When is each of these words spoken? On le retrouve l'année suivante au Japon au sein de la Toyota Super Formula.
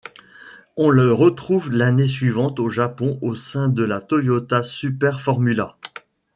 On 0.77 0.89
le 0.89 1.13
retrouve 1.13 1.71
l'année 1.71 2.07
suivante 2.07 2.59
au 2.59 2.69
Japon 2.69 3.19
au 3.21 3.35
sein 3.35 3.67
de 3.69 3.83
la 3.83 4.01
Toyota 4.01 4.63
Super 4.63 5.21
Formula. 5.21 5.77